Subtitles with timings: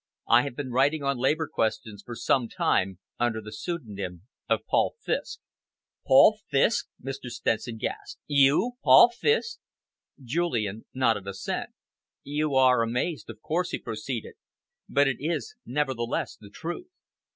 [0.27, 4.95] I have been writing on Labour questions for some time under the pseudonym of 'Paul
[4.99, 5.39] Fiske'."
[6.07, 7.29] "Paul Fiske?" Mr.
[7.29, 8.19] Stenson gasped.
[8.25, 9.59] "You Paul Fiske?"
[10.19, 11.69] Julian nodded assent.
[12.23, 14.33] "You are amazed, of course," he proceeded,
[14.89, 16.89] "but it is nevertheless the truth.